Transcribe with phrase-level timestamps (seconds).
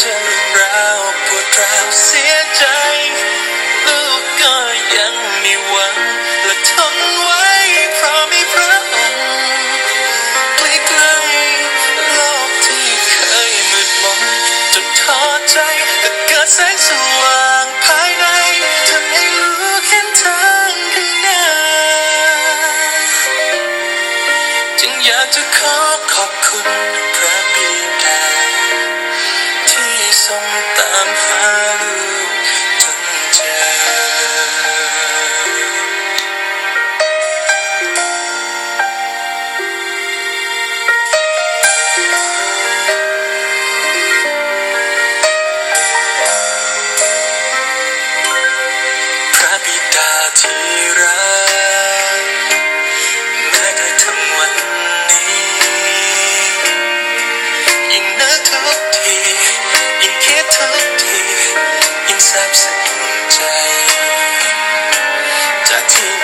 [0.00, 0.39] แ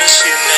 [0.06, 0.55] จ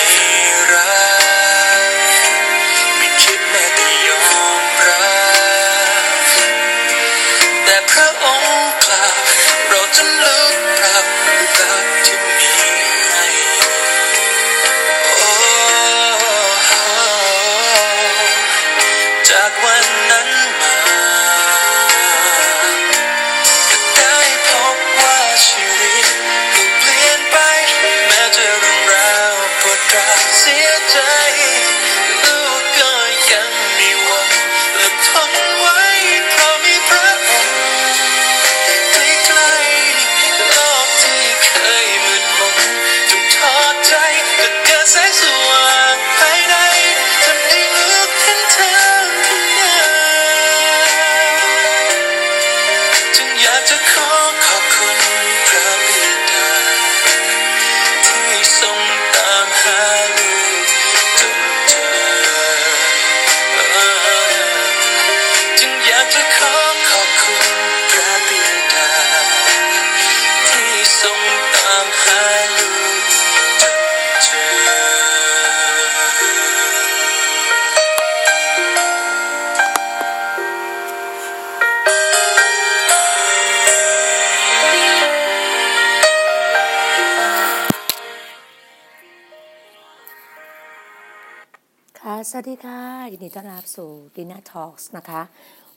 [92.41, 92.83] วัสดีค่ะ
[93.13, 95.23] ยินดีต้อนรับสู่ d i n a Talks นะคะ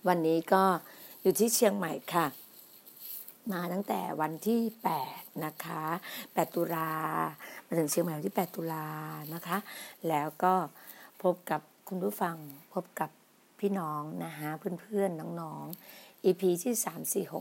[0.07, 0.63] วันนี้ก็
[1.21, 2.25] อยู่ที่เชียงใหม่ค่ะ
[3.51, 4.61] มาตั้งแต่วันที่
[5.03, 5.83] 8 นะคะ
[6.19, 6.91] 8 ตุลา
[7.65, 8.87] มาถึงเชียงใหม่วันที่ 8 ตุลา
[9.33, 9.57] นะคะ
[10.09, 10.53] แล้วก็
[11.23, 12.35] พบกับคุณผู้ฟัง
[12.73, 13.09] พบกับ
[13.59, 14.49] พี่น้องนะคะ
[14.81, 16.73] เพื่อนๆ น้องๆ EP ที่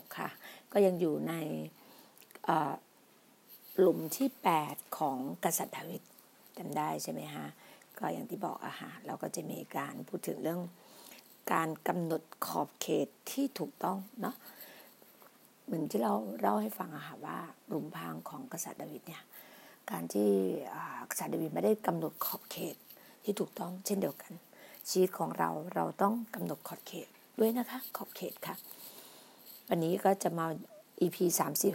[0.03, 0.31] 346 ค่ะ
[0.73, 1.35] ก็ยังอยู่ใน
[3.79, 4.29] หลุมที่
[4.63, 6.03] 8 ของกษัตริย์ดาวิด
[6.59, 7.49] จำได้ใช่ไหมฮะ
[8.01, 10.61] ก็อย่างที่บอกอาหารเราก็จะมีการพูดถึงเรื่อง
[11.53, 14.37] การกำหนดขอบเขตที่ถูกต้องเนาะ
[15.65, 17.39] เหมือนที่เราเล่าให้ฟังอะค่ะว่า
[17.69, 19.23] หลุมพางของกษัตริย์ดาวิดเนี่ย
[19.91, 20.31] การที่
[21.11, 22.77] กษัตริย์ดาวิดไม่ได้กำหนดขอบเขต
[23.25, 24.33] ที่ถูกต้องเช่นเดียวกัน
[24.89, 27.09] ชีวิตของเราเราต้องกำหนดขอบเขต
[27.39, 28.55] ด้วยนะคะขอบเขตค่ะ
[29.69, 30.47] วันนี้ก็จะมา
[31.01, 31.17] EP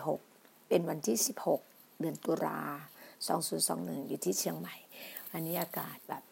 [0.05, 1.17] 346 เป็นวันที่
[1.57, 2.59] 16 เดือนตุลา
[3.35, 4.75] 2021 อยู่ที่เชียงใหม่
[5.35, 6.23] อันนี้อากาศแบบ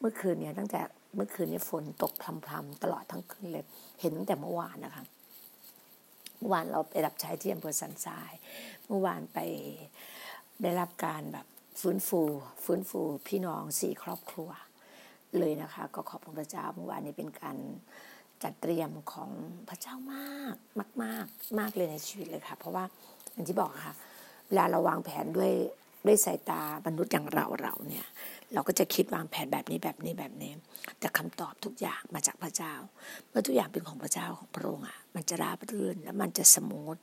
[0.00, 0.80] เมื่อคืนเนี่ยตั้งแต่
[1.14, 2.12] เมื่อคืนเนี่ยฝนตก
[2.46, 3.64] พรำๆตลอดทั้งคืนเลย
[4.00, 5.04] เห็นตั้งแต่เมื่อวานนะคะ
[6.38, 8.32] เมื่อวานเราไปรับใช้ที่อำเภอสันทราย
[8.86, 9.38] เมื่อวานไป
[10.62, 11.46] ได้รับการแบบ
[11.80, 12.20] ฟื้นฟู
[12.64, 14.50] ฟื้นฟูพี่น้องสี่ครอบครัว
[15.38, 17.56] เลยนะคะ ก็ขอบพระเจ้าเมื่อวานนี้เป็นการ
[18.42, 19.30] จัดเตรียมของ
[19.68, 21.26] พระเจ้ามากมากมาก
[21.58, 22.84] มากเลยในชีวิตเลยค่ะ เพราะว่า
[23.32, 23.94] อย่างที่บอกค่ะ
[24.48, 25.52] เวลาเราวางแผนด้วย
[26.06, 28.06] ด้วยสายตามนุษย์อย่างเราเราเนี่ย
[28.54, 30.52] เราก็จะคิดวางแผนแบบนี้แบบนี้แบบนี้
[30.98, 32.74] แต่คำตอบทุกอย่างมาจากพระเจ้า
[33.28, 36.96] เมื่อทุกอย่างเป็นของพระเจ้าของพระองค์อะ มันจะราบรื่นแล้วมันจะสมูท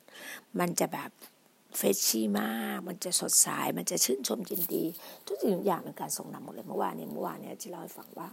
[0.59, 1.11] มันจะแบบ
[1.77, 3.47] เฟชชี่มาก มันจะสดใส
[3.77, 4.83] มันจะชื่นชมยินดี
[5.27, 8.29] ทุกสิ่งทุกอย่างเป็นการส่งนำหมดเลยเมื่อวานเนี่ยเมื่อวานเนี่ยที่เล่าให้ฟังว่า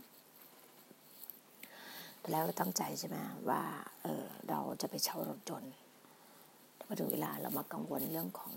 [2.31, 3.17] แล้วตั้งใจใช่ไหม
[3.49, 3.63] ว่า
[4.03, 5.75] เออเราจะไปเช่ารถยนต์
[6.81, 8.55] พอถึงเวลาเรามากังวลเรื่องของ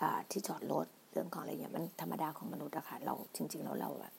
[0.00, 4.14] อที่จอดรถ เรื่องของอะไรเงี้ยมันธรรมดาของมนุษย์อะค่ะเราจริง ๆ แล้วเราแบบ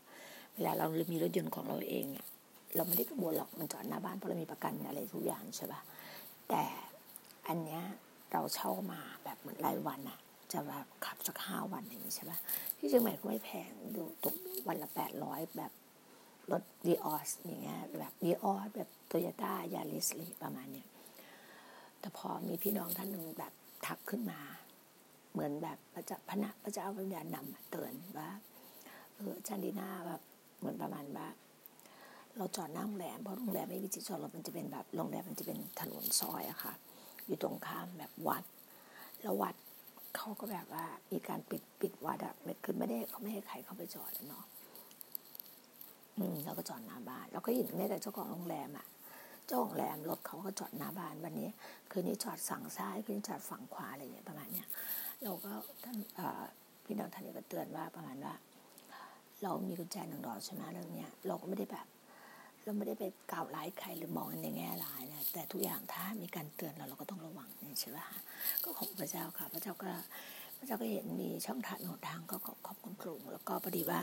[0.54, 2.26] เวลาเรามีรถยนต์ของเราเองอะ
[2.76, 5.82] เราไม่ได้กังวลหรอกมันจอดหน้าบ้านเพราะเรามีประกันอะไรทุกอย่างใช่ปะ
[6.50, 6.64] แต่
[7.48, 7.82] อันเนี้ย
[8.32, 10.20] เราเช่ามาแบบเหมือนรายวันอะ
[10.52, 12.38] จะแบบขับสักห้าวันอย่างนี้ใช่ปะ
[12.78, 14.36] ที่เชียงใหม่ก็ไม่แพงดูตก
[14.68, 15.72] วันละแปดร้อยแบบ
[16.52, 20.88] รถดีออสอย่างเงี้ยแบบดีออสแบบโตโยต้ายาริสลีประมาณเนี้ย
[22.00, 23.54] แต่พอมีพี่น้องท่านหนึ่งแบบ
[23.86, 24.40] ทักขึ้นมา
[25.38, 28.30] เหมือนแบบพระเจ้าพระนะพระเจ้าวิญญาณนำเตือนว่า
[29.16, 30.22] เออจันดีนาแบบ
[30.60, 31.28] เหมือนประมาณว่า
[32.38, 36.74] เราจอดหน้าโรงแรมเพราะโรงแรมไม่มีที่จอดรถมันจะเป็นแบบโรงแรมมันจะเป็นถนนซอยอะค่ะ
[37.26, 38.44] อยู่ตรงข้ามแบบวัด
[39.22, 39.56] แล้ววัด
[40.16, 42.34] เขาก็แบบว่ามีการปิดปิดวัดอะ
[42.64, 44.46] คือไม่ได้เขาไม่ให้ใครเข้าไปจอดอะเนาะ
[46.18, 48.88] อืมเราก็จอดหน้าบ้านเราก็เห็นแม้แต่เจ้าของโรงแรมอะ
[49.46, 51.50] เจ้าของโรงแรมรถเขาก็จอดหน้าบ้านวันนี้
[51.92, 54.68] คืนนี้จอดฝั่งซ้ายคืนนี้จอดฝั่งขวาอะไรอย่างเงี้ยประมาณเนี้ย
[55.24, 55.52] เราก็
[55.84, 55.98] ท่าน
[56.86, 58.34] พี่น้องท่านนี้ก็เตือนว่าประมาณว่า
[59.44, 61.88] เรามีกุญแจหนึ่งดอกใช่ไหมเรื่องเนี้ยเราก็ไม่ได้แบบ
[62.64, 68.20] เราไม่ได้ไปกล่าวร้ายใครหรือมองในแง่ร้ายนะแต่ทุกอย่างถ้ามีการเตือนเราเราก็ต้องระวังนี่ใช่ไหมคะ
[68.64, 69.92] ก็ของพระเจ้าค่ะ พระเจ้าก็
[70.58, 72.36] พระเจ้าก็เห็นมีช่องทางหนทางก็
[72.68, 74.00] ขอบคุณพระองค์แล้วก็พอดีว่า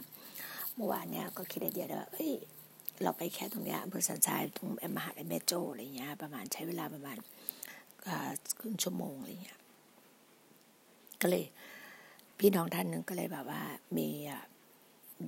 [0.77, 2.33] เมื่อวานเนี้ยก็คิดไอเดียว่าเอ้ย
[3.03, 7.17] เราไปแค่ตรงเนี้ยอำเภอสันทรายตรงมหาลัยเมโจอะไรเงี้ยประมาณใช้เวลาประมาณ
[8.61, 9.59] ครึ่งชั่วโมงอะไรเงี้ย
[11.27, 11.47] ก็เลย
[12.39, 13.63] พี่น้องท่านหนึ่งก็เลยแบบว่า
[13.99, 14.09] มี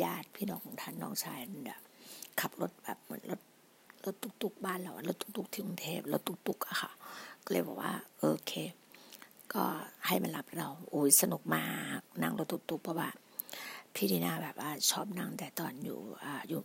[0.02, 1.80] ญาติพี่น้องของท่านน้องชายเนี่ย
[2.40, 3.40] ขับรถแบบเหมือนรถ
[4.04, 6.90] รถตุกๆบ้านเรารถตุกๆที่กรุงเทพรถตุกๆอะค่ะ
[7.44, 8.52] ก็เลยบอกว่า โอเค
[9.54, 9.64] ก็
[10.06, 11.68] ให้มันรับเราโอ้ยสนุกมา
[11.98, 13.08] กนั่งรถตุกๆเพราะว่า
[13.94, 16.60] พี่ดีนาแบบว่าชอบนั่งแต่ตอนอยู่อ่าอยู่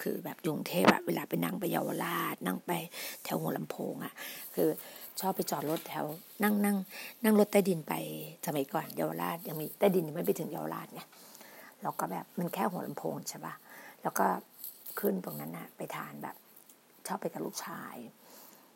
[0.00, 2.70] คือแบบกรุงเทพแบบเวลาไปนั่งไปเยาวราชนั่งไป
[3.24, 4.14] แถวหัวลำโพงอะ
[4.54, 4.68] คือ
[5.20, 6.06] ชอบไปจอดรถแถว
[6.42, 6.76] นั่งนั่ง
[7.24, 7.92] นั่งรถใต้ดินไป
[8.46, 11.00] สมัยก่อนเยาวราชยังมีใต้ดินยังไม่ไปถึงเยาวราชไง
[11.82, 13.54] เราก็แบบมันแค่หัวลำโพงใช่ปะ
[14.02, 14.26] แล้วก็
[15.00, 16.36] ขึ้นตรงนั้นนะไปทานแบบ
[17.06, 17.94] ชอบไปกับลูกชาย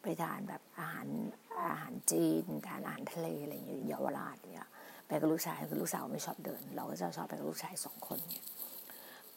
[0.02, 1.06] ไปทานแบบอาหาร
[1.69, 4.69] อาหารจีนทานอาหารทะเลอะไรอย่างเงี้ยเยาวราชเนี่ย
[5.06, 8.44] ไปกับลูกชายคือลูกสาวไม่ชอบเดิน เราก็จะชอบไปกับลูกชายสองคนเนี่ย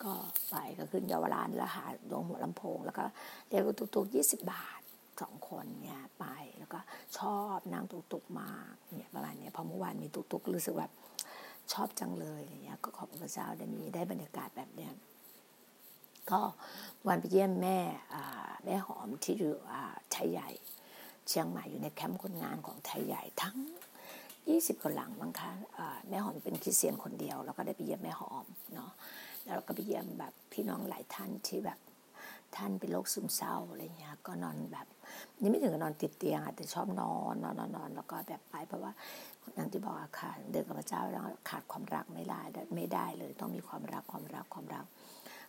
[0.04, 0.14] ก็
[0.50, 3.06] ไปก็ขึ้นเยาวราชแล้วหาดวงหัวลำโพง แล้วก็
[3.50, 3.64] เรียก
[3.96, 4.82] ตุกๆยี่สิบบาท
[5.22, 6.26] สองคนเนี่ยไป
[6.58, 6.80] แล้วก็
[7.18, 10.92] ชอบนั่งตุกๆมากเนี่ยประมาณเนี้ยพอเมื่อวานมีตุกๆรู้สึกแบบ
[11.74, 14.92] ชอบจังเลยอะไรเงี้ยก็ขอบพระเจ้าได้มีได้บรรยากาศแบบเนี้ย
[16.32, 16.40] ก็
[17.08, 17.78] วันไปเยี่ยมแม่
[18.66, 19.52] แม่หอมที่อยู่
[20.12, 20.50] ไทยใหญ่
[21.28, 23.58] เชียงใหม่อยู่ในแคมป์คนงานของไทยใหญ่ทั้ง
[24.20, 25.52] 20กว่าหลังมั้งคะ
[26.10, 28.92] แม่หอมเป็นคริสเตียนคนเดียว แล้วก็ได้ไปเยี่ยมแม่หอมเนาะ
[29.46, 31.80] แล้วก็ไปเยี่ยมแบบพี่น้องหลายท่านที่แบบ
[32.56, 34.88] ท่านเป็นโรคซึมเศร้าอะไรเงี้ยก็นอนแบบ
[35.42, 38.92] นี่ไม่ถึงกับนอนติดเตียงอะแต่ชอบนอนนอนนอนแล้วก็แบบไปเพราะว่า
[39.56, 42.42] อย่างที่บอกค่ะเดินกับพระเจ้าแล้วขาดความรักไม่ได้
[42.76, 44.86] ไม่ได้เลย ต้องมีความรักความรักความรัก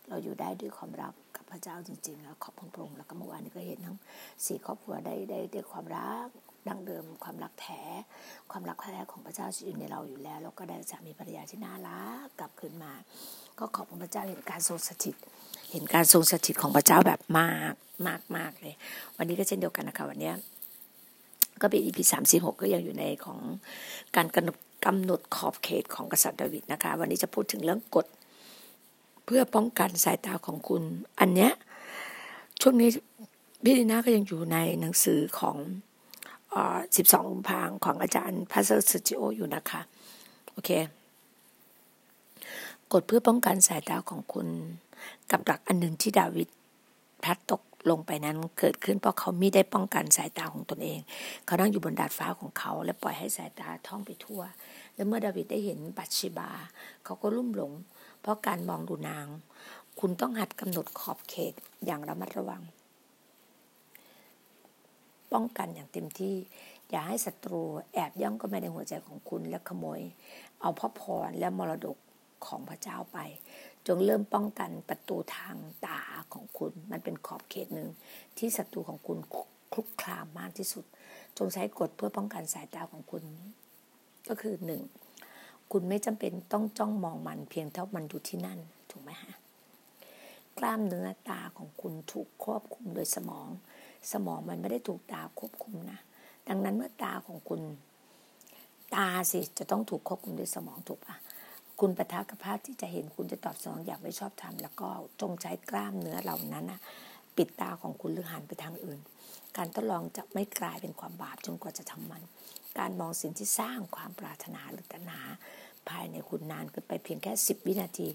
[0.09, 3.97] เราอยู่ได้ด้วยความรักกับพระเจ้าจริงๆแล้วขอบพระองค์แล้วก็เมื่อวานนี้ก็เห็นทั้ง
[4.45, 6.27] สี่ครอบครัวได้ได้ได้ความรัก
[6.67, 7.81] ดั้งเดิมความรักแท้
[8.51, 12.93] ความรักแท้ของพระเจ้าอยู่ในเราอยู่แล้ว แล้วก็ได้สามีภรรยาที่น่ารักกลับคืนมา
[13.59, 15.15] ก็ขอบพระเจ้าเห็นการทรงสถิต
[15.75, 17.73] ห็นการทรงสถิตของพระเจ้าแบบมาก
[18.07, 18.75] มากมากเลย
[19.17, 20.31] วันนี้ก็เช่นเดียวกันนะคะวันนี้
[21.61, 23.39] ก็เป็น EP สามสี่หกก็ยังอยู่ในของ
[24.15, 28.05] การกำหนดกำหนดขอบเขตของกษัตริย์ดาวิดนะคะ วันนี้จะพูดถึงเรื่องกฎ
[29.25, 30.83] เพื่อป้องกันสายตาของคุณ
[31.19, 31.51] อันเนี้ย
[32.61, 32.89] ช่วงนี้
[33.63, 35.57] พี่ดีน่าก็ยังอยู่ในหนังสือของ
[36.97, 39.81] สิบสองกุมภางของอาจารย์ Pastor Sergio อยู่นะคะ
[40.51, 40.69] โอเค
[42.93, 44.47] กฎเพื่อป้องกันสายตาของคุณ
[45.31, 46.47] กับหลักอันหนึ่งที่ดาวิด
[47.23, 50.99] พลัดตกลงไปนั้นเกิดขึ้นเพราะเขาไม่ได้ป้องกันสายตาของตนเอง
[51.45, 54.41] เขานั่งอยู่บนดาดฟ้าของเขา และปล่อยให้สายตาท่องไปทั่ว
[54.95, 56.51] และเมื่อดาวิดได้เห็นบัตชิบา
[57.03, 57.71] เขาก็ลุ่มหลง
[58.21, 59.27] เพราะการมองดูนาง
[59.99, 61.53] คุณต้องหัดกำหนดขอบเขต
[61.85, 62.61] อย่างระมัดระวัง
[65.33, 66.35] ป้องกันอย่างเต็มที่
[66.89, 67.61] อย่าให้ศัตรู
[67.93, 70.01] แอบย่องเข้ามาในหัวใจของคุณและขโมย
[70.61, 71.97] เอาพระพรและมรดก
[72.45, 73.17] ของพระเจ้าไป
[73.87, 75.99] จงเริ่มป้องกันประตูทางตา
[76.33, 77.89] ของคุณ มันเป็นขอบเขตหนึ่ง
[78.37, 79.17] ที่ศัตรูของคุณ
[79.73, 80.85] คลุกคลามมากที่สุด
[81.37, 83.23] จงใช้กฎเพื่อป้องกันสายตาของคุณ
[84.27, 84.81] ก็คือหนึ่ง
[85.71, 88.59] คุณไม่จำเป็นต้องจ้องมองมันเพียงเท่ามันอยู่ที่นั่น
[88.91, 89.35] ถูกไหมฮะ
[90.57, 93.47] กล้ามเนื้อตาของคุณถูกควบคุมโดยสมอง
[94.11, 95.99] สมองมันไม่ได้ถูกตาควบคุมนะ
[96.47, 97.61] ดังนั้นเมื่อตาของคุณ
[98.95, 101.15] ตาสิจะต้องถูกควบคุมโดยสมองถูกปะ
[101.79, 104.87] คุณปะทะกับภาพที่จะเห็นคุณจะตอบสนองอย่างไม่ชอบธรรมแล้วก็
[105.21, 106.79] จงใช้กล้ามเนื้อเหล่านั้นนะ
[107.37, 108.99] ปิดตาของคุณหรือหันไปทางอื่น
[109.57, 112.21] การทดลองจะไม่กลายเป็นความบาปจนกว่าจะทำมัน
[112.79, 115.21] การมองสิ่งที่สร้างความปรารถนาหรือตัณหา
[115.89, 118.07] ภายในคุณนานเกินไปเพียงแค่สิบวินาที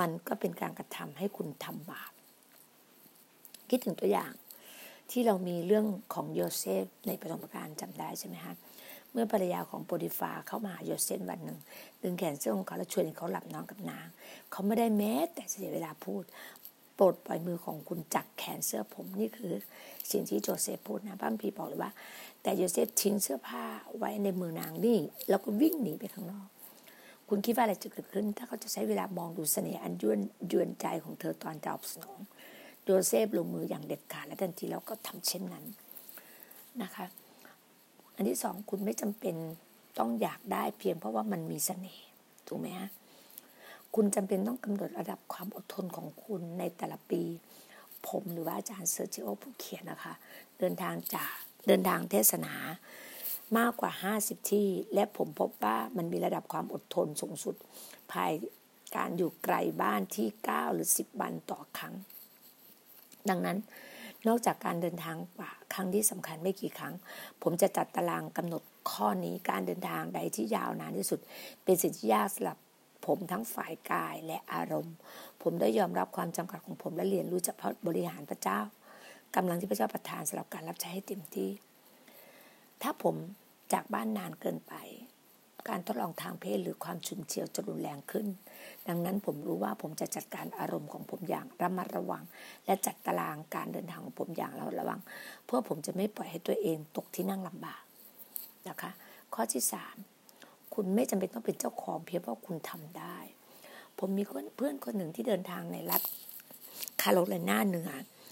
[0.00, 2.12] มันก็เป็นการกระทำให้คุณทำบาป
[3.70, 4.32] คิดถึงตัวอย่าง
[5.10, 8.54] ที่เรามีเรื่องของโยเซฟในประสบการณ์จำได้ใช่ไหมคะ
[9.12, 11.58] เมื่อภรรยาของโปทิฟาร์เข้ามาหาโยเซฟวันหนึ่ง
[12.02, 14.06] ดึงแขนเสื้อของเขาแล้วชวนให้เขาหลับนอนกับนาง
[14.50, 16.22] เขาไม่ได้แม้แต่เสียเวลาพูด
[16.94, 19.52] โปรดปล่อยมือของคุณจากแขนเสื้อผมนี่คือ
[20.10, 21.92] สิ่งที่โจเซฟพูดนะพระคัมภีร์บอกเลยว่า
[22.42, 23.64] แต่โยเซฟทิ้งเสื้อผ้า
[23.98, 26.46] ไว้ในมือนางนี่แล้วก็วิ่งหนีไปข้างนอก
[27.28, 30.20] คุณคิดว่าอะไรจะเกิดขึ้น ถ้าเขาจะใช้เวลามองดูเสน่ห์อันยวน
[30.52, 32.18] ยวนใจของเธอตอนจะอบสนอง
[32.84, 35.64] โยเซฟลงมืออย่างเด็ดขาดและทันทีแล้วก็ทำเช่นนั้น
[36.82, 37.04] นะคะ
[38.14, 39.34] อันที่สองคุณไม่จำเป็น
[39.98, 42.06] ต้องอยากได้เพียงเพราะว่ามันมีเสน่ห์
[42.46, 42.90] ถูกไหมฮะ
[43.94, 47.22] คุณจำเป็นต้องกำหนดระดับความอดทนของคุณในแต่ละปี
[48.08, 50.14] ผมหรือว่าอาจารย์เซอร์จิโอผู้เขียนนะคะ
[50.58, 51.34] เดินทางจาก
[51.66, 52.54] เดินทางเทศนา
[53.58, 57.54] มากกว่า 50 ที่ และผมพบว่ามันมีระดับความอดทนสูงสุด
[58.12, 58.32] ภาย
[58.96, 61.94] การอยู่ไกลบ้านที่ 9 หรือ 10 วันต่อครั้ง
[63.28, 63.58] ดังนั้น
[64.28, 66.94] นอกจากการเดินทางป่าครั้งที่สำคัญไม่กี่ครั้ง
[67.42, 71.20] ผมจะจัดตารางกำหนดข้อนี้การเดินทางใดที่ยาวนานที่สุด
[71.64, 72.58] เป็นสิ่งที่ยากสำหรับ
[73.06, 74.94] ผมทั้งฝ่ายกายและอารมณ์
[75.42, 78.60] ผมได้ยอมรับความจำกัดของผมและเรียนรู้จากพระบริหารพระเจ้า
[79.36, 81.50] กำลังที่พระเจ้าประทานสำหรับการรับใช้ให้เต็มที่
[82.82, 83.14] ถ้าผม
[83.72, 84.74] จากบ้านนานเกินไป
[85.68, 88.26] การทดลองทางเพศหรือความฉุนเฉียวจะรุนแรงขึ้น
[88.88, 92.22] ดังนั้นผมรู้ว่าผมจะจัดการอารมณ์ของผมอย่างระมัดระวัง
[92.66, 95.00] และจัดตารางการเดินทางของผมอย่างระมัดระวัง
[95.46, 97.82] เพื่อผมจะไม่ปล่อยให้ตัวเองตกที่นั่งลำบาก
[98.68, 98.90] นะคะ
[99.34, 99.96] ข้อที่สาม
[100.74, 103.16] คุณไม่จำเป็นต้องเป็นเจ้าของเพียงเพราะคุณทำได้
[103.98, 104.22] ผมมี
[104.56, 106.02] เพื่อนคนหนึ่งที่เดินทางในรัฐ
[107.02, 107.90] คาโรไลนาเหนือ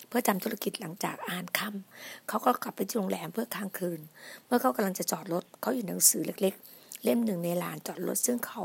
[0.09, 4.01] เพื่อทำธุรกิจหลังจากอ่านค่ำเขาก็กลับไปที่โรงแรมเพื่อค้างคืน
[4.47, 8.63] เมื่อเขากำลังจะจอดรถเขาอยู่หนังสือเล็กๆ เล่มหนึ่งในลานจอดรถซึ่งเขา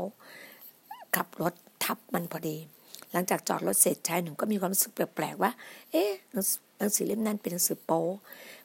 [1.16, 2.56] ขับรถทับมันพอดี
[3.12, 5.50] หลังจากจอดรถเสร็จชายหนุ่มก็มีความรู้สึกแปลกๆว่า
[5.92, 6.34] เอ๊ะห
[6.82, 8.02] นังสือเล่มนั้นเป็นหนังสือโป๊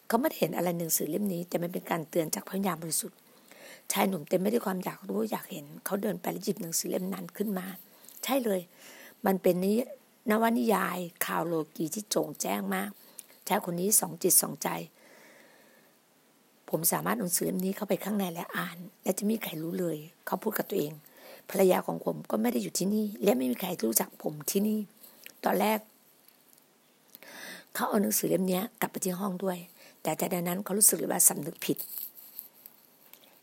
[0.08, 3.18] เขาไม่ได้เห็นอะไรหนังสือเล่มนี้ แต่มันเป็นการเตือนจากพระญาบริสุทธิ์
[3.92, 7.68] ชายหนุ่มเต็มไปด้วยความอยากรู้อยากเห็น เขาเดินไปแล้วหยิบหนังสือเล่มนั้นขึ้นมา
[8.24, 8.62] ใช่เลย
[9.26, 9.74] มันเป็นนิ
[10.30, 12.90] นวนิยายข่าวโลกีที่โจ่งแจ้งมาก
[13.48, 14.70] ชายคนนี้สองจิตสองใจ
[16.72, 20.94] ผมสามารถหนังสือเล่มนี้เข้าไปข้างในและอ่าน และจะมีใครรู้เลย เขาพูดกับตัวเอง
[21.50, 24.80] ภรรยาของผมก็ไม่ได้อยู่ที่นี่ และไม่มีใครรู้จักผมที่นี่
[25.46, 25.80] ตอนแรก
[27.74, 29.58] เขาเอาหนังสือเล่มนี้กลับไปที่ห้องด้วย
[30.02, 31.78] แต่แต่นั้นเขารู้สึกเลยว่าสำนึกผิด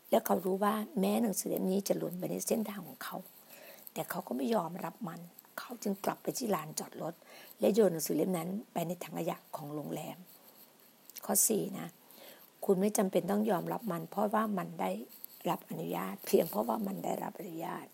[0.09, 3.15] แล้วเขารู้ว่าแม้หนังสือเล่มนี้จะหล่นไปในเส้นทางของเขา
[3.93, 5.19] แต่เขาก็ไม่ยอมรับมัน
[5.59, 7.13] เขาจึงกลับไปที่ลานจอดรถ
[7.59, 10.17] และโยนหนังสือเล่มนั้นไปในถังขยะของโรงแรม
[11.25, 11.87] ข้อสี่นะ
[12.65, 14.91] คุณไม่จำเป็นต้องยอมรับมัน เพราะว่ามันได้
[15.49, 17.85] รับอนุญาต เพียงเพราะว่ามันได้รับอนุญาต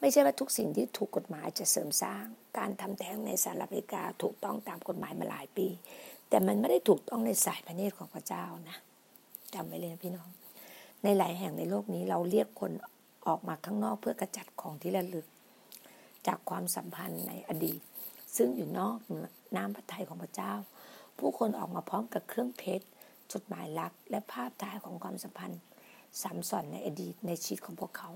[0.00, 2.24] ไม่ใช่ว่าทุกสิ่งที่ถูกกฎหมายจะเสริมสร้าง
[2.58, 5.68] การทำแท้งในสหรัฐอเมริกาถูกต้องตามกฎหมายมาหลายปี
[6.28, 8.76] แต่มันไม่ได้ถูกต้องในสายพระเนตรของพระเจ้านะ
[9.54, 10.28] จำไว้เลยนะพี่น้อง
[11.02, 12.72] ในหลายแห่งในโลกนี้เราเรียกคน
[13.26, 15.26] ออกมาข้างนอกเพื่อกระจัดของที่ระลึก
[16.26, 17.80] จากความสัมพันธ์ในอดีต
[18.36, 18.96] ซึ่งอยู่นอก
[19.56, 20.52] น้ำพระทัยของพระเจ้า
[21.18, 22.86] ผู้คนออกมาพร้อมกับเครื่องเพชร
[23.32, 25.60] จดหมายรักและภาพถ่ายของความสัมพันธ์
[26.22, 28.10] สัมสอนในอดีตในชีวิตของพวกเขา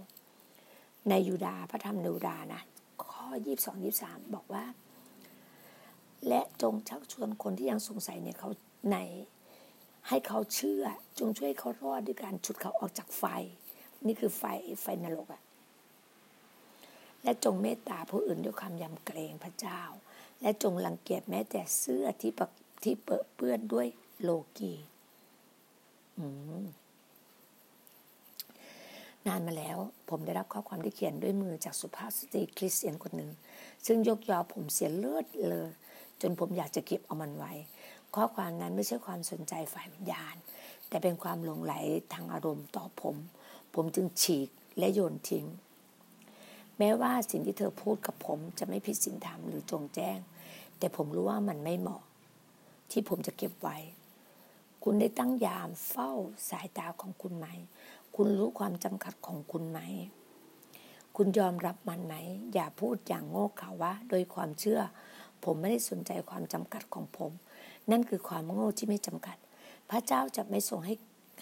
[1.08, 2.62] ในยูดาพระธรรมยูดานะ
[3.04, 4.64] ข้อยี่สองยี่สามบอกว่า
[6.28, 8.48] และจงชักชวนคนที่ยังสงสัยในเขา
[8.90, 8.96] ใน
[10.08, 10.84] ให้เขาเชื่อ
[11.18, 13.24] จงช่วยเขารอดด้วยการฉุดเขาออกจากไฟ
[14.06, 14.44] นี่คือไฟ
[14.82, 15.42] ไฟนรกอะ
[17.22, 19.80] และจงเมตตาผู้อื่นด้วยความยำเกรงพระเจ้า
[20.40, 22.32] และจงรังเกียจแม้แต่เสื้อที่
[22.82, 23.86] ที่เปื้อนด้วย
[24.22, 24.74] โลกี
[29.26, 33.30] นานมาแล้ว ผมได้รับข้อความที่เขียนด้วยมือจากสุภาพสตรีคริสเตียนคนหนึ่ง
[33.86, 35.68] ซึ่งยกยอผมเสียเลือดเลย
[36.20, 37.52] จนผมอยากจะเก็บเอามันไว้
[38.14, 40.36] ข้อความนั้นไม่ใช่ความสนใจฝ่ายวิญญาณ
[40.88, 41.74] แต่เป็นความหลงไหล
[42.12, 43.16] ทางอารมณ์ต่อผม
[43.74, 44.48] ผมจึงฉีก
[44.78, 45.46] และโยนทิ้ง
[46.78, 50.18] แม้ว่าสิ่งที่เธอพูดกับผมจะไม่ผิดศีลธรรมหรือจงแจ้ง
[50.78, 52.02] แต่ผมรู้ว่ามันไม่เหมาะ
[52.90, 53.76] ที่ผมจะเก็บไว้
[54.82, 56.10] คุณได้ตั้งยามเฝ้า
[56.48, 57.46] สายตาของคุณไหม
[58.16, 59.80] คุณรู้ความจำกัดของคุณไหม
[61.16, 62.14] คุณยอมรับมันไหม
[62.54, 64.80] อย่าพูดอย่างโง่เขลาว่า โดยความเชื่อ
[65.44, 67.32] ผมไม่ได้สนใจความจำกัดของผม
[67.90, 69.36] นั่นคือความโง่ที่ไม่จำกัด
[69.90, 70.94] พระเจ้าจะไม่ทรงให้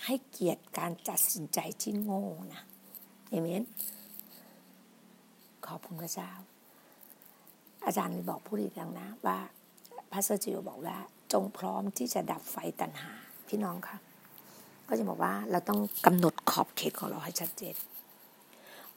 [0.04, 2.62] ให้เกียรติการตัดสินใจที่โง่นะ
[3.28, 3.64] เอเมน
[5.66, 6.30] ขอบคุณพระเจ้า
[7.84, 9.38] อาจารย์บอกผู้ดีดังนะว่า
[10.10, 10.96] พระเซจิโอบอกว่า
[11.32, 13.12] จงพร้อมที่จะดับไฟตัณหา
[13.48, 13.96] พี่น้องค่ะ
[14.88, 17.74] ก็จะบอกว่าเราต้องกำหนดขอบเขตของเราให้ชัดเจน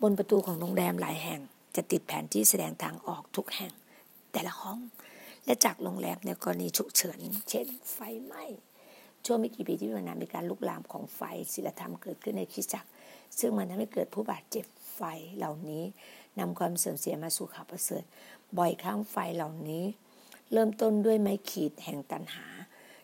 [0.02, 1.40] บนประตูของโรงแรมหลายแห่ง
[1.76, 3.74] จะติดแผนที่แสดงทางออกทุกแห่ง
[4.32, 4.80] แต่ละห้อง
[5.46, 8.44] และจากโรงแรมในกรณีฉุกเฉิน เช่น ไฟไหม้
[9.26, 11.22] ช่วงไม่กี่ปีที่ผ่านมามีการลุกลามของไฟ
[11.54, 12.90] ศิลธรรมเกิดขึ้นในคริสตจักร
[13.40, 14.66] ซึ่งมันทำให้เกิดผู้บาดเจ็บ
[14.96, 15.02] ไฟ
[15.38, 15.84] เหล่านี้
[16.40, 18.04] นำความเสื่อมเสียมาสู่ข่าวประเสริฐ
[18.58, 19.84] บ่อยครั้งไฟเหล่านี้
[20.54, 22.46] เริ่มต้นด้วยไม้ขีดแห่งตันหา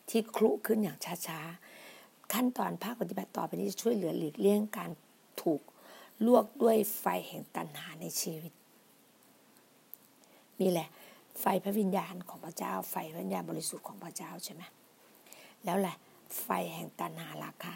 [0.10, 0.98] ที่คลุขึ้นอย่าง
[1.28, 4.90] ช้าๆ ขั้นตอนภาคปฏิบัติต่อไปนี้จะช่วยเหลือหลีกเลี่ยงการ
[5.42, 5.62] ถูก
[6.26, 8.54] ลวกด้วยไฟแห่งตันหาในชีวิต
[10.62, 10.88] นี่แหละ
[11.42, 14.64] ไฟพระวิญญาณของพระเจ้า ไฟพระวิญญาณบริสุทธิ์ของพระเจ้าใช่ไหม
[15.66, 15.96] แล้วแหละ
[16.42, 17.76] ไฟแห่งตันหาราคะ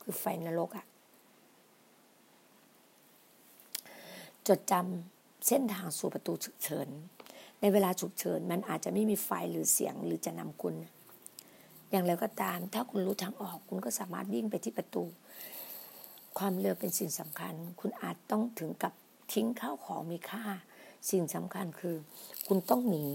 [0.00, 0.86] คือไฟนรกอะ
[4.48, 6.88] จดจำเส้นทางสู่ประตูฉุกเฉิน
[7.64, 10.74] ในเวลาฉุกเฉินมันอาจจะไม่มีไฟหรือเสียงหรือจะนำคุณ
[11.90, 15.04] อย่างไรก็ตาม ถ้าคุณรู้ทางออกคุณก็สามารถวิ่งไปที่ประตู
[16.38, 18.92] ความเร็วเป็นสิ่งสำคัญ คุณอาจต้องถึงกับ
[19.32, 20.44] ทิ้งข้าวของมีค่า
[21.10, 21.96] สิ่งสำคัญคือ
[22.46, 23.06] คุณต้องหนี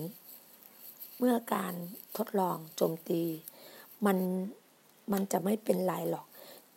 [1.17, 1.73] เมื่อการ
[2.17, 3.21] ทดลองโจมตี
[4.05, 4.17] มัน
[5.11, 6.25] มันจะไม่เป็นไรหรอก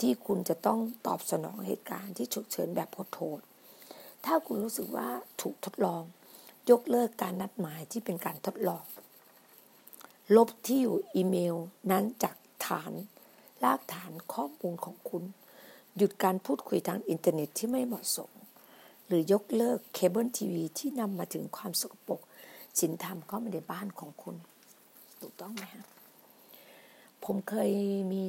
[0.00, 3.40] ที่คุณจะต้องตอบสนองเหตุการณ์ที่ฉุกเฉินแบบโหด
[4.24, 5.08] ถ้าคุณรู้สึกว่า
[5.42, 6.04] ถูกทดลอง
[6.70, 8.84] ยกเลิกการนัดหมายที่เป็นการทดลอง
[10.36, 11.56] ลบที่อยู่อีเมล
[11.90, 12.92] นั้นจากฐาน
[13.64, 15.24] ลากฐานข้อมูลของคุณ
[15.96, 18.30] หยุดการพูดคุยทางอินเทอร์เน็ตที่ไม่เหมาะสม
[19.06, 22.20] หรือยกเลิกเคเบิลทีวีที่นำมาถึงความสกปรก
[22.80, 24.36] ศีลธรรมเข้ามาในบ้านของคุณ
[25.20, 25.86] ถูกต้องไหมฮะ
[27.24, 27.72] ผมเคย
[28.12, 28.22] มี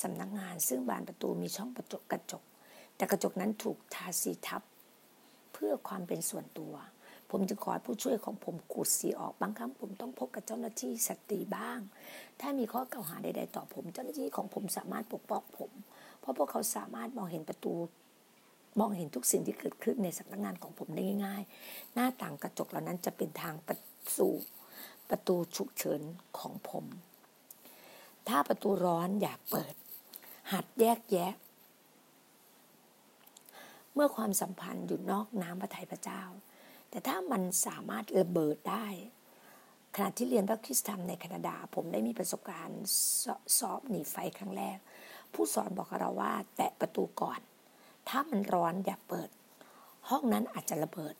[0.00, 2.42] สำนักงาน ซึ่งบานประตูมีช่องกระจกกระจก
[2.96, 4.62] แต่กระจกนั้นถูกทาสีทับ
[5.52, 6.74] เพื่อความเป็นส่วนตัว
[7.30, 11.80] ผมจึงขอผู้ช่วยของผมขูดสีออกบางครั้งผมต้องพบกับเจ้าหน้าที่สตรีบ้าง
[12.40, 15.70] ถ้ามีข้อกล่าวหาใด ๆ ต่อผม เจ้าหน้าที่ของผมสามารถปกป้องผม
[16.20, 17.74] เพราะพวกเขาสามารถมองเห็นประตู
[18.80, 23.78] มองเห็นทุกสิ่งที่เกิดขึ้นในสำนักงานของผมได้ง่าย ๆ หน้าต่างกระจกเหล่านั้นจะเป็นทางประ
[24.18, 24.28] ตู
[25.10, 26.00] ประตูฉุกเฉิน
[26.38, 26.84] ของผม
[28.28, 29.74] ถ้าประตูร้อนอยากเปิด
[30.52, 31.32] หัดแยกแยะ
[33.94, 36.22] เมื่อความสัมพันธ์อยู่นอกน้ำพระทัยพระเจ้า
[36.90, 38.86] แต่ถ้ามันสามารถระเบิดได้
[39.94, 42.82] ขณะที่เรียนพระคริสตธรรมในแคนาดา ผมได้มีประสบการณ์
[43.58, 44.78] สอบหนีไฟครั้งแรก
[45.32, 47.40] ผู้สอนบอกเราว่า แตะประตูก่อน
[48.08, 49.30] ถ้ามันร้อนอย่าเปิด
[50.08, 51.14] ห้องนั้นอาจจะระเบิด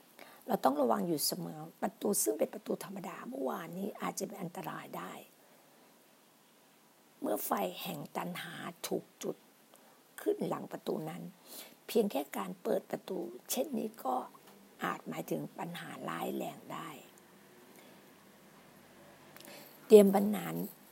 [0.46, 5.12] เราต้องระวังอยู่เสมอประตูซึ่งเป็นประตูธรรมดาเมื่อวานนี้อาจจะเป็นอันตรายได้
[7.20, 7.50] เมื่อไฟ
[7.83, 8.54] แห่งตันหา
[8.87, 9.37] ถูกจุด
[10.20, 11.22] ขึ้นหลังประตูนั้น
[11.87, 13.18] เพียงแค่การเปิดประตู
[13.50, 14.14] เช่นนี้ก็
[14.85, 16.88] อาจหมายถึงปัญหาร้ายแรงได้
[19.87, 20.47] เตรียมบันนา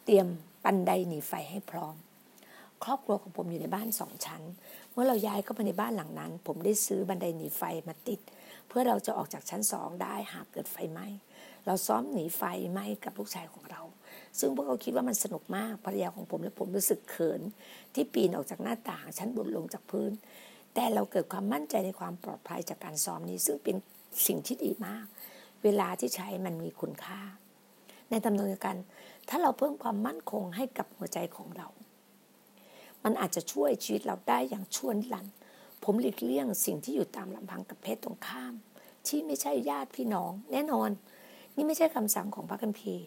[0.05, 0.27] เตรียม
[0.65, 1.95] ปันไดหนีไฟให้พร้อม
[2.85, 4.43] ครอบครัวของผมอยู่ในบ้านสองชั้น
[4.93, 8.21] เมื่อเราย้ายเข้ามาในบ้านหลังนั้น ผมได้ซื้อบันไดหนีไฟมาติด
[8.69, 11.07] เพื่อเราจะออกจากชั้นสองได้หากเกิดไฟไหม้
[11.67, 13.83] เราซ้อมหนีไฟไหม้กับลูกชายของเรา
[14.39, 17.41] ซึ่งพวกเขาคิดว่ามันสนุกมากภรรยาของผมและผมรู้สึกเขิน
[17.95, 20.13] ที่ปีนออกจากหน้าต่างชั้นบนลงจากพื้น
[20.79, 23.77] แต่เราเกิดความมั่นใจในความปลอดภัยจากการซ้อมนี้ ซึ่งเป็น
[24.27, 25.07] สิ่งที่ดีมาก
[25.63, 27.21] เวลาที่ใช้มันมีคุณค่า
[28.11, 28.77] ในตำนวนกัน
[29.29, 31.69] ถ้าเราเพิ่มความมั่นคงให้กับหัวใจของเรา
[33.05, 35.27] มันอาจจะช่วยชีวิตเราได้อย่างชวนลัน
[35.85, 38.55] ผมหลีกเลี่ยงสิ่งที่อยู่ตามลำพังกับเพศตรงข้าม
[39.07, 40.91] ที่ไม่ใช่ญาติพี่น้อง แน่นอน
[41.57, 43.07] นี่ไม่ใช่คำสั่งของพระคัมภีร์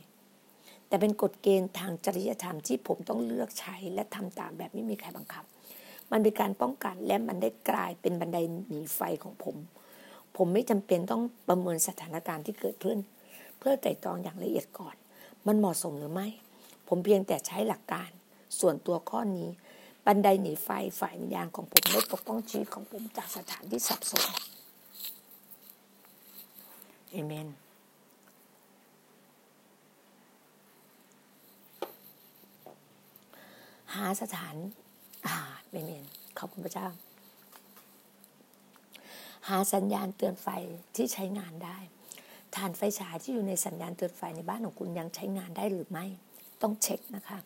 [0.88, 5.46] แต่เป็นกฎเกณฑ์ทางจริยธรรมที่ผมต้องเลือกใช้และทำตามแบบไม่มีใครบังคับ
[6.12, 9.56] มันเป็นการป้องกันและมันได้กลายเป็นบันไดหนีไฟของผม
[10.36, 12.98] ผมไม่จำเป็นต้องประเมินสถานการณ์ที่เกิดขึ้น
[13.60, 14.96] เพื่อไต่ตรองอย่างละเอียดก่อน
[15.48, 16.28] มันเหมาะสมหรือไม่
[16.88, 18.10] ผมเพียงแต่ใช้หลักการ
[18.60, 19.50] ส่วนตัวข้อนี้
[20.06, 20.70] บันไดหนีไฟ
[21.00, 24.26] ฝ่ายวิญญาณของผมได้ปกป้องชีวิตของผมจากสถานที่สับสน
[27.12, 27.48] เอเมน
[33.94, 34.56] หาสถาน
[35.70, 36.04] เมนเมน
[36.38, 36.88] ขอบคุณพระเจ้า
[39.48, 40.48] หาสัญญาณเตือนไฟ
[40.96, 41.78] ที่ใช้งานได้
[42.56, 46.06] ฐานไฟฉายที่อยู่ในสัญญาณเตือนไฟในบ้านของคุณยังใช้งานได้หรือไม่
[46.62, 47.40] ต้องเช็คนะคะ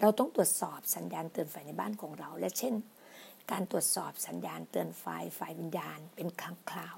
[0.00, 2.74] เราต้องตรวจสอบสัญญาณเตือนไฟในบ้านของเรา และเช่น
[3.50, 5.06] การตรวจสอบสัญญาณเตือนไฟ
[5.38, 6.96] ฝ่ายวิญญาณเป็นครั้งคราว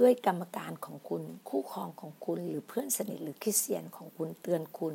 [0.00, 4.94] ด้วยกรรมการของคุณคู่ครองของคุณ หรือเพื่อนสนิทหรือคริสเตียนของคุณเตือนคุณ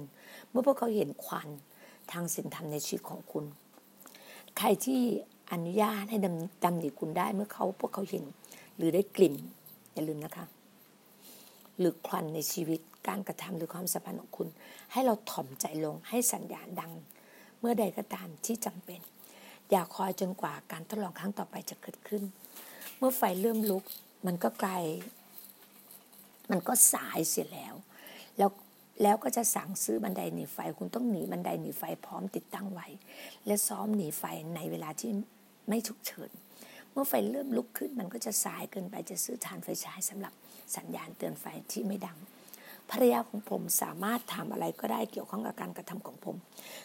[0.50, 1.50] เมื่อพวกเขาเห็นควัน
[2.12, 3.46] ทางศีลธรรมในชีวิตของคุณ
[4.58, 5.02] ใครที่
[5.52, 8.24] อนุญาตให้ดำดำหนีคุณได้เมื่อเขาพวกเขาเห็น
[8.78, 9.36] หรือได้กลิ่น
[9.94, 10.46] อย่าลืมนะคะ
[11.80, 14.48] หรือควันในชีวิตการกระทำหรือความสัมพันธ์ของคุณ
[14.92, 16.92] ให้เราถ่อมใจลงให้สัญญาณดัง
[17.60, 19.00] เมื่อใดก็ตามที่จำเป็น
[19.70, 22.24] อย่าคอยจนกว่าการทดลองครั้งต่อไปจะเกิดขึ้น
[22.98, 23.84] เมื่อไฟเริ่มลุก
[24.26, 24.74] มันก็ไกล
[26.52, 27.76] มันก็สายเสียแล้ว
[28.38, 28.50] แล้ว
[29.04, 32.88] แล้วก็จะสั่งซื้อบันไดหนีไฟ คุณต้องหนีบันไดหนีไฟพร้อมติดตั้งไว้
[33.46, 34.24] และซ้อมหนีไฟ
[34.56, 35.12] ในเวลาที่
[35.70, 36.32] ไม่ฉุกเฉิน
[36.92, 40.34] เมื่อไฟเริ่มลุกขึ้นมันก็จะสายเกินไปจะซื้อฐานไฟฉายสำหรับ
[40.76, 42.18] สัญญาณเตือนไฟที่ไม่ดัง
[42.92, 46.36] ภรรยาของผมสามารถทำอะไรก็ได้เกี่ยวข้องกับการกระทำของผม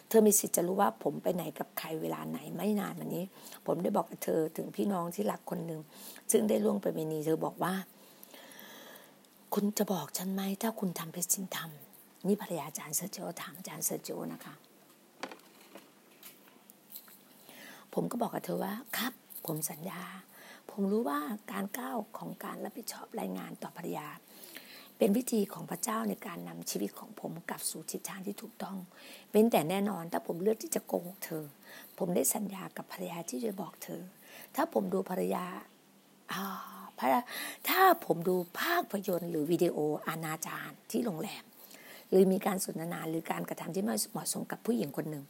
[0.07, 3.23] เธอมีสิทธิ์จะรู้ว่าผมไปไหนกับใครเวลาไหนไม่นานมานี้
[3.65, 5.81] ผมได้บอกกับเธอถึงพี่น้องที่รักคนหนึ่ง
[6.31, 7.73] ซึ่งได้ล่วงไปเมนีเธอบอกว่า
[9.53, 11.84] คุณจะบอกฉันไหมถ้าคุณทำเพชรชินทำ
[12.27, 14.53] นี่ภรรยาอาจารย์เซอร์โจถามอาจารย์เซอร์โจนะคะ
[17.93, 19.13] ผมก็บอกกับเธอว่าครับ
[19.45, 20.01] ผมสัญญา
[20.71, 21.19] ผมรู้ว่า
[21.51, 24.07] การก้าวของการรับผิดชอบรายงานต่อภรรยา
[24.97, 28.77] เป็นวิธีของพระเจ้าในการนำชีวิตของผมกลับสู่ทิศทางที่ถูกต้อง
[29.31, 31.45] เป็นแต่แน่นอนถ้าผมเลือกที่จะโกหกเธอ
[31.97, 34.01] ผมได้สัญญากับภรรยาที่จะบอกเธอ
[34.55, 35.45] ถ้าผมดูภรรยา
[37.69, 41.43] ถ้าผมดูภาพยนตร์หรือวิดีโออาณาจารที่โรงแรม
[42.09, 45.23] หรือมีการสนทนาหรือการกระทำที่ไม่เหมาะสมกับผู้หญิงคนหนึ่ง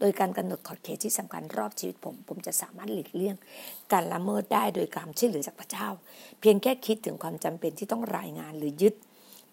[0.00, 3.36] โดยการกำหนดขอบเขตที่สำคัญรอบชีวิตผม ผมจะสามารถหลีกเลี่ยง
[3.92, 5.88] การละเมิดได้โดยการช่วยเหลือจากพระเจ้า
[6.40, 8.94] เพียงแค่คิดถึงความจำเป็นที่ต้องรายงานหรือยึด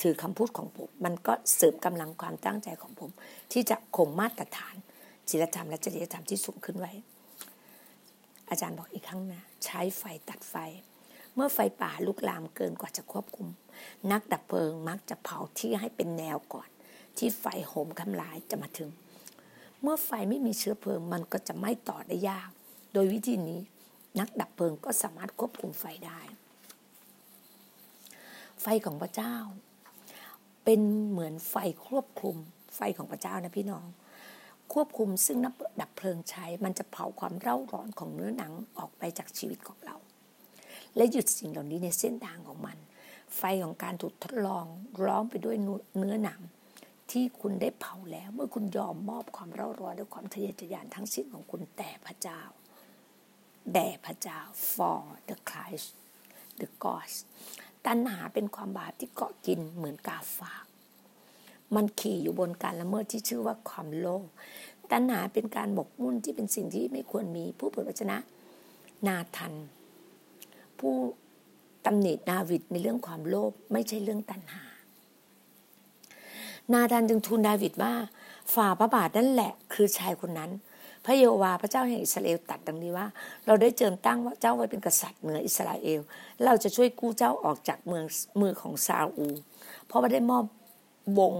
[0.01, 3.09] ถือคำพูดของผม มันก็เสริมกำลังความตั้งใจของผม
[3.51, 4.75] ที่จะคงมาตรฐาน
[5.29, 6.93] ศีลธรรมและจริยธรรมที่สูงขึ้นไว้
[8.49, 10.55] อาจารย์บอกอีกครั้งนะ ใช้ไฟตัดไฟ
[11.39, 13.47] เมื่อไฟป่าลุกลามเกินกว่าจะควบคุม
[14.11, 16.69] นักดับเพลิงมักจะเผาที่ให้เป็นแนวก่อน
[17.17, 18.89] ที่ไฟโหมคำลายจะมาถึง
[19.81, 22.49] เมื่อไฟไม่มีเชื้อเพลิงมันก็จะไม่ต่อได้ยาก
[22.93, 23.59] โดยวิธีนี้
[24.19, 26.19] นักดับเพลิงก็สามารถควบคุมไฟได้
[28.61, 29.35] ไฟของพระเจ้า
[30.63, 31.55] เป็นเหมือนไฟ
[31.87, 32.35] ควบคุม
[32.75, 33.85] ไฟของพระเจ้านะพี่น้อง
[34.73, 39.95] ควบคุมซึ่งนักดับเพลิงใช้ มันจะเผาความเร่าร้อนของเนื้อหนังออกไปจากชีวิตของเรา
[40.97, 42.77] และหยุดสิ่งเหล่านี้ในเส้นทางของมัน
[43.37, 44.65] ไฟของการถูกทดลอง
[45.03, 45.55] ร้องไปด้วย
[45.97, 46.41] เนื้อหนัง
[47.11, 52.41] ที่คุณได้เผาแล้วเมื่อคุณยอมมอบความเร่าร้อนและความทะเยอทะยานทั้งสิ้นของคุณแต่พระเจ้า
[53.73, 54.39] แด่พระเจ้า
[54.73, 55.89] for the Christ
[56.59, 57.09] the God
[57.85, 60.65] ตัณหาเป็นความบาปที่เกาะกินเหมือนกาฝาก
[61.75, 64.23] มันขี่อยู่บนการละเมิดที่ชื่อว่าความโลภ
[64.91, 68.17] ตัณหาเป็นการหมกมุ่นที่เป็นสิ่งที่ไม่ควรมีผู้เผยพระชนะ
[69.07, 69.53] นาทัน
[70.79, 70.95] ผู้
[71.85, 74.63] ตำหนิดาวิดในเรื่องความโลภไม่ใช่เรื่องตัณหา
[76.73, 77.93] นาธานจึงทูลดาวิดว่า
[78.53, 80.51] ฝ่าพระบาทนั่นแหละคือชายคนนั้น
[81.05, 83.07] พระเยโฮวาพระเจ้าแห่งอิสราเอลตัดดังนี้ว่า
[83.45, 86.01] เราได้เจิมตั้งว่าเจ้าไว้เป็นกษัตริย์เหนืออิสราเอล
[86.45, 88.05] เราจะช่วยกู้เจ้าออกจากเมือง
[88.41, 89.27] มือของซาอู
[89.85, 90.45] เพราะว่าได้มอบ
[91.19, 91.35] วง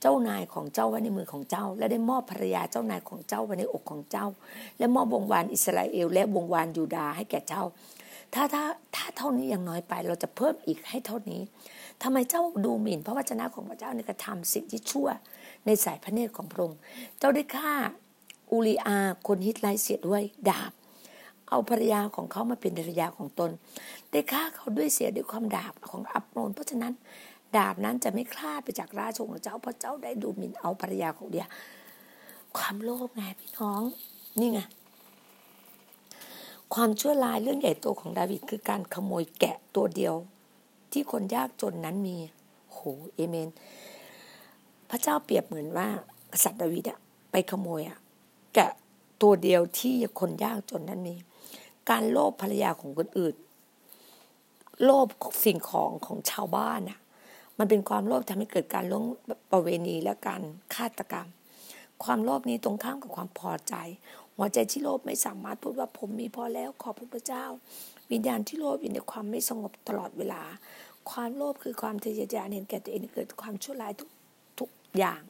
[0.00, 4.26] เจ้านายของเจ้าไว้ในมือของเจ้า และได้มอบภรรยาเจ้านายของเจ้าไว้ในอกของเจ้า
[4.78, 7.62] และมอบวงวานอิสราเอล และวงวานยูดาให้แก่เจ้า
[8.34, 8.64] ถ้าถ้า
[8.96, 11.40] ถ้าเท่านี้ยังน้อยไป เราจะเพิ่มอีกให้เท่านี้
[12.02, 15.08] ทำไมเจ้าดูหมิ่นพระวจนะของพระเจ้าในกระทำสิ่งที่ชั่ว
[15.66, 16.78] ในสายพระเนตรของพระองค์
[17.18, 17.74] เจ้าได้ฆ่า
[18.50, 20.72] อูลีอาคนฮิตไลเสียด้วยดาบ
[21.48, 23.50] เอาภรรยาของเขามาเป็นภรรยาของตน
[24.10, 26.92] ได้ฆ่าเขาด้วยเสียด้วยความดาบของอับโนนเพราะฉะนั้น
[27.56, 31.46] ดาบนั้นจะไม่คลาดไปจากราชของเจ้าเพราะเจ้าได้ดูหมิ่นเอาภรรยาของเดีย
[32.56, 33.82] ความโลภไงพี่น้อง
[34.40, 34.60] นี่ไง
[36.74, 40.14] ความชั่วร้ายเรื่องใหญ่โตของดาวิดคือการขโมยแกะตัวเดียว
[40.92, 42.16] ที่คนยากจนนั้นมี
[42.72, 42.78] โห
[43.14, 43.48] เอเมน
[44.90, 45.88] พระเจ้าเปรียบเหมือนว่า
[46.32, 46.98] กษัตริย์ดาวิดอะ
[47.30, 47.98] ไปขโมยอะ
[48.54, 48.70] แกะ
[49.22, 51.14] ตัวเดียวที่คนยากจนนั้นมี
[51.90, 53.34] การโลภภรรยาของคนอื่น
[54.84, 55.06] โลภ
[55.44, 56.98] สิ่งของของชาวบ้านอะ
[57.58, 59.04] มันเป็นความโลภทำให้เกิดการล่วง
[59.50, 60.42] ประเวณีและการ
[60.74, 61.28] ฆาตกรรม
[62.04, 63.74] ความโลภนี้ตรงข้ามกับความพอใจ
[64.36, 67.44] หัวใจที่โลภไม่สามารถพูดว่าผมมีพอแล้วขอบพระเจ้า
[68.12, 70.42] วิญญาณที่โลภอยู่ในความไม่สงบตลอดเวลา
[71.10, 74.10] ความโลภคือความทะเยอทะยานเห็นแก่ตัวเองเกิดความชั่วร้ายทุก
[74.58, 75.22] ทุกอย่าง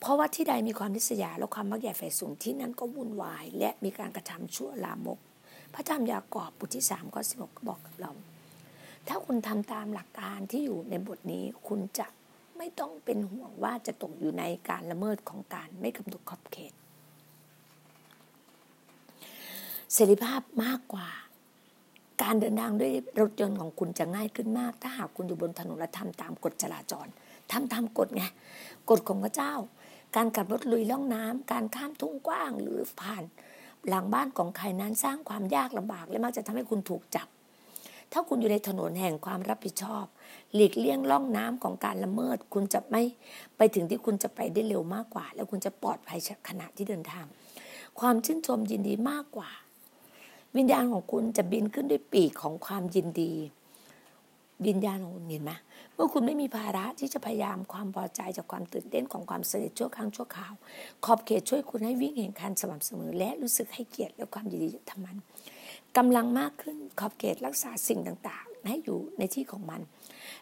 [0.00, 5.18] เพราะว่าที่ใดมีความนิสยาและความมักใหญ่ไฟสูงที่นั้นก็วุ่นวาย และมีการกระทำชั่วลามก
[5.74, 8.12] พระธรรมยากอบบทที่สามข้อสิบหกบอกกับเรา
[9.08, 12.06] ถ้าคุณทำตามหลักการที่อยู่ในบทนี้คุณจะ
[12.56, 16.72] ไม่ต้องเป็นห่วงว่าจะตกอยู่ในการละเมิดของการไม่กำหนดขอบเขต
[19.94, 21.08] เสรีภาพมากกว่า
[22.22, 27.06] การเดินทางด้วยรถยนต์ของคุณจะง่ายขึ้นมาก ถ้าหากคุณอยู่บนถนนและทำตามกฎจราจร
[27.52, 28.24] ทำตามกฎไง
[28.90, 29.52] กฎของพระเจ้า
[30.16, 33.22] การขับรถลุยล่องน้ำการข้ามทุ่งกว้างหรือผ่าน
[33.88, 37.28] หลังบ้านของใครนั้นสร้างความยากลำบาก และมักจะทำให้คุณถูกจับ
[38.12, 40.04] ถ้าคุณอยู่ในถนนแห่งความรับผิดชอบ
[40.54, 43.02] หลีกเลี่ยงล่องน้ำของการละเมิด คุณจะไม่
[43.56, 47.26] ไปถึงที่คุณจะไปได้เร็วมากกว่า แล้วคุณจะปลอดภัยขณะที่เดินทาง
[48.00, 49.50] ความชื่นชมยินดีมากกว่า
[50.56, 53.32] วิญญาณของคุณจะบินขึ้นด้วยปีกของความยินดี
[54.66, 55.52] วิญญาณของคุณเห็นไหม
[55.94, 60.52] เมื่อคุณไม่มีภาระที่จะพยายามความพอใจจากความตื่นเต้นของความสนิทชั่วครั้งชั่วคราว
[61.04, 65.16] ขอบเขตช่วยคุณให้วิ่งแข่งขันสม่ำเสมอ และรู้สึกให้เกียรติและความยินดีทำมัน
[65.96, 69.80] กำลังมากขึ้นขอบเขตรักษาสิ่งต่างๆ ให้อยู่ในที่ของมัน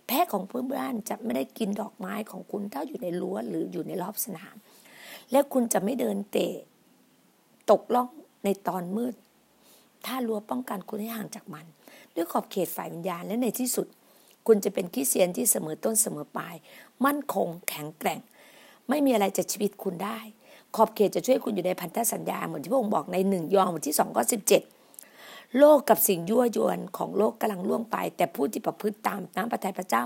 [0.06, 4.54] แพะของเพื่อนบ้านจะไม่ได้กินดอกไม้ของคุณถ้าอยู่ในรั้วหรืออยู่ในรอบสนาม
[5.32, 6.54] และคุณจะไม่เดินเตะ
[7.70, 8.08] ตกล่อง
[8.44, 9.14] ในตอนมืด
[10.06, 11.66] ถ้ารั้วป้องกันคุณให้ห่างจากมัน
[12.14, 13.86] ด้วยขอบเขตฝ่ายวิญญาณและในที่สุด
[14.46, 16.54] คุณจะเป็นขี้เสียนที่เสมอต้นเสมอปลาย
[17.04, 18.20] มั่นคงแข็งแกร่ง
[18.88, 20.18] ไม่มีอะไรจะชีวิตคุณได้
[20.76, 24.62] ขอบเขตจะช่วยคุณอยู่ในพันธสัญญาเหมือนที่พระองค์บอกในหนึ่งยอห์นบทที่สองก็สิบเจ็ด
[25.58, 30.02] โลกกับสิ่งยั่วยวนของโลกกำลังล่วงไป แต่ผู้ที่ประพฤติตามน้ำพระทัยพระเจ้า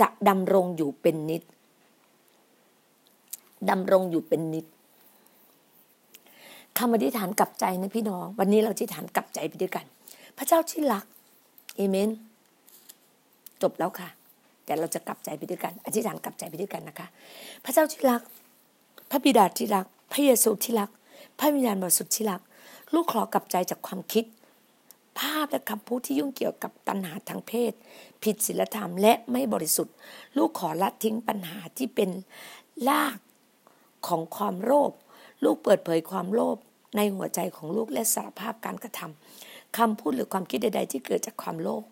[0.00, 1.42] จะดำรงอยู่เป็นนิด
[3.70, 4.66] ดำรงอยู่เป็นนิด
[6.78, 9.84] คำอธิษฐานกลับใจนะพี่น้อง วันนี้เราอธิษฐานกลับใจไปด้วยกัน
[10.38, 11.04] พระเจ้าที่รัก
[11.76, 12.10] เอเมน
[13.62, 14.08] จบแล้วค่ะ
[14.64, 17.06] แต่เราจะกลับใจไปด้วยกัน อธิษฐานกลับใจไปด้วยกันนะคะ
[17.64, 18.22] พระเจ้าที่รัก
[19.10, 20.90] พระบิดาที่รัก พระเยซูที่รัก
[21.38, 22.40] พระวิญญาณบริสุทธิ์ที่รัก
[22.94, 24.24] ลูกขอกลับใจจากความคิด
[25.18, 27.72] ภาพและคำพูดที่ยุ่งเกี่ยวกับตัณหาทางเพศ
[28.22, 29.94] ผิดศีลธรรมและไม่บริสุทธิ์
[30.36, 32.10] ลูกขอละทิ้งปัญหาที่เป็น
[32.88, 33.18] ลาก
[34.06, 34.92] ของความโลภ
[35.44, 36.56] ลูกเปิดเผยความโลภ
[36.96, 41.82] ในหัวใจของลูกและสารภาพการกระทำคำพูดหรือความคิดใด ๆ ที่เกิดจากความโลภ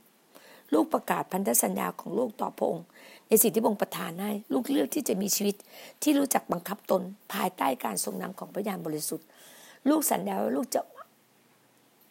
[0.73, 2.87] ลูกประกาศพันธสัญญาของลูกต่อพระองค์
[3.29, 5.57] ในสิ่งที่พระองค์ประทานให้ ลูกเลือกที่จะมีชีวิต
[6.03, 9.27] ที่รู้จักบังคับตนภายใต้การทรงนำของพระญาณบริสุทธิ์
[9.89, 10.81] ลูกสัญญาว่าลูกจะ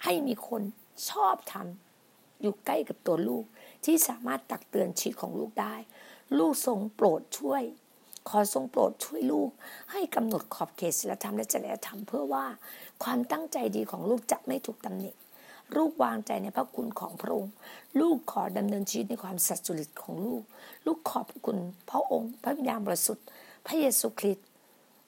[0.04, 0.62] ให้มีคน
[1.10, 3.43] ชอบทำอยู่ใกล้กับตัวลูก
[3.86, 5.75] ที่สามารถตักเตือนชีวิตของลูกได้
[6.38, 7.63] ลูกทรงโปรดช่วย
[8.30, 9.50] ขอทรงโปรดช่วยลูก
[9.92, 12.46] ให้กำหนดขอบเขตศีลธรรมและจริยธรรมเพื่อว่า
[13.04, 15.12] ความตั้งใจดีของลูกจะไม่ถูกตำหนิ
[15.76, 17.54] ลูกวางใจในพระคุณของพระองค์
[18.00, 20.42] ลูกขอดำเนินชีวิตในความสัตย์สุริตของลูก
[20.86, 21.58] ลูกขอบคุณ
[21.89, 23.26] พระองค์ พระวิญญาณบริสุทธิ์
[23.65, 24.46] พระเยซูคริสต์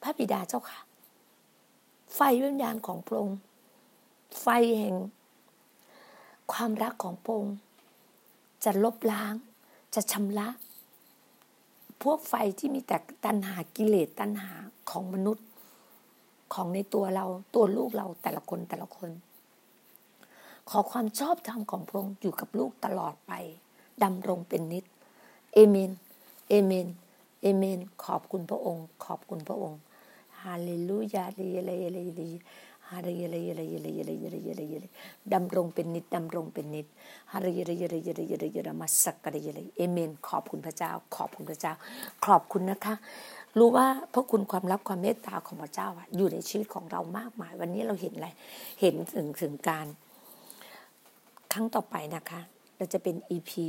[0.01, 0.79] พระบิดาเจ้าค่ะ
[2.15, 3.37] ไฟวิญญาณของพระองค์
[4.41, 4.47] ไฟ
[4.79, 4.95] แห่ง
[6.53, 7.55] ความรักของพระองค์
[8.63, 9.33] จะลบล้าง
[9.95, 10.47] จะชำระ
[12.03, 14.53] พวกไฟที่มีแต่ตัณหากิเลสตัณหา
[14.89, 15.45] ของมนุษย์
[16.53, 19.09] ของในตัวเราตัวลูกเราแต่ละคนแต่ละคน
[20.69, 23.31] ขอความชอบธรรมของพระองค์อยู่กับลูกตลอดไป
[24.03, 24.85] ดำรงเป็นนิด
[25.53, 25.91] เอเมน
[26.49, 26.87] เอเมน
[27.41, 29.79] เอเมน ขอบคุณพระองค์ ขอบคุณพระองค์
[30.41, 32.21] ฮาเลลูยาเลเลเลเล
[32.91, 34.85] ฮาเรยเลยเลยเลยเลยเลยเลยเล
[35.33, 36.87] ดำรงเป็นนิดดำรงเป็นนิด
[37.31, 41.73] ฮาเรยเลยเลยเลยเลยมาสักกะเรยเลยเอเมน ขอบคุณพระเจ้า ขอบคุณพระเจ้า
[42.25, 42.95] ขอบคุณนะคะ
[43.57, 48.27] รู้ว่าพระคุณความรักความเมตตาของพระเจ้าอยู่ในชีวิตของเรามากมาย วันนี้เราเห็นอะไร
[48.81, 49.87] เห็นถึงถึงการ
[51.53, 52.41] ครั้งต่อไปนะคะ
[52.77, 53.67] เราจะเป็นอีพี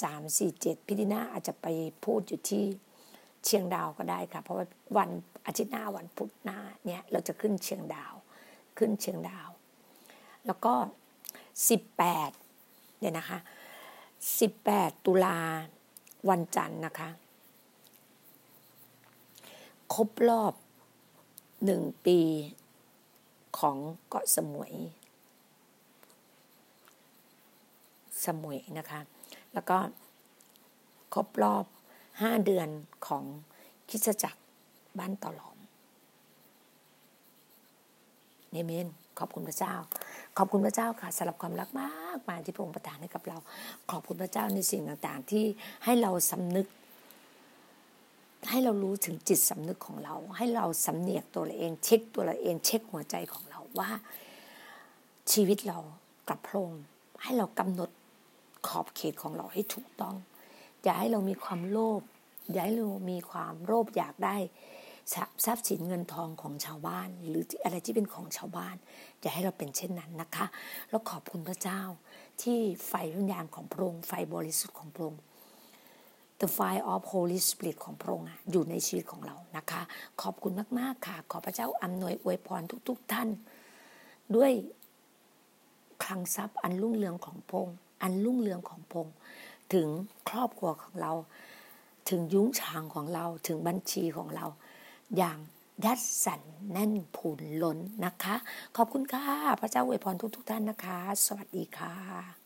[0.00, 1.66] สามสี่เจ็ดพิธีนาอาจจะไป
[2.04, 2.64] พูดอยู่ที่
[3.44, 5.10] เชียงดาวก็ได้ค่ะ เพราะว่าวัน
[5.46, 8.14] อาทิตย์หน้าวันพุธหน้าเนี่ยเราจะขึ้นเชียงดาว
[8.78, 9.48] ขึ้นเชียงดาว
[10.46, 10.74] แล้วก็
[11.68, 12.30] สิบแปด
[12.98, 13.38] เนี่ยนะคะ
[14.40, 15.38] สิบแปดตุลา
[16.28, 17.10] วันจันทร์นะคะ
[19.94, 20.54] ครบรอบ
[21.64, 22.20] หนึ่งปี
[23.58, 23.76] ของ
[24.08, 24.74] เกาะสมุย
[28.24, 29.00] สมุยนะคะ
[29.54, 29.78] แล้วก็
[31.14, 31.64] ครบรอบ
[32.20, 32.68] ห้าเดือน
[33.06, 33.24] ของ
[33.88, 34.40] คิสจักร
[34.98, 35.58] บ้านต่อหลอม
[38.52, 38.86] เนเมน
[39.18, 39.74] ขอบคุณพระเจ้า
[40.36, 43.38] ขอบคุณพระเจ้าค่ะสำหรับความรักมากมายที่พระองค์ประทานให้กับเรา
[43.90, 45.44] ขอบคุณพระเจ้าในสิ่งต่างๆ ที่
[45.84, 46.66] ให้เราสำนึก
[48.50, 53.90] ให้เรารู้ถึงจิตสำนึกของเรา ให้เราสำเนียกตัวเราเอง เช็คตัวเราเอง เช็คหัวใจของเราว่า
[55.32, 55.78] ชีวิตเรา
[56.28, 56.82] กับพระองค์
[57.22, 57.90] ให้เรากำหนด
[58.66, 60.14] ขอบเขตของเราให้ถูกต้อง
[60.84, 62.00] อย่าให้เรามีความโลภ
[62.52, 64.36] อย่าให้เรามีความโลภอยากได้
[65.44, 68.76] ทรัพย์สินเงินทองของชาวบ้าน หรืออะไรที่เป็นของชาวบ้าน
[69.20, 70.46] อย่าให้เราเป็นเช่นนั้นนะคะ
[70.88, 71.80] แล้วขอบคุณพระเจ้า
[72.42, 75.22] ที่ไฟวิญญาณของพระองค์ไฟบริสุทธิ์ของพระองค์
[76.40, 79.82] The fire of Holy Spirit ของพระองค์อยู่ในชีวิตของเรานะคะ
[80.22, 83.28] ขอบคุณมาก ๆ ค่ะ ขอพระเจ้าอำนวยอวยพรทุก ๆ ท่าน
[84.36, 84.52] ด้วย
[86.04, 89.14] คลังทรัพย์อันรุ่งเรืองของพระองค์อันรุ่งเรืองของพระองค์
[89.74, 89.88] ถึง
[90.28, 91.12] ครอบครัวของเรา
[92.08, 94.46] ถึงยุ้งฉางของเราถึงบัญชีของเรา
[95.16, 95.38] อย่าง
[95.84, 96.40] ยัดสัน
[96.72, 98.34] แน่นผุนล้นนะคะ
[98.76, 99.26] ขอบคุณค่ะ
[99.60, 102.39] พระเจ้าอวยพรทุกๆทท่านนะคะ สวัสดีค่ะ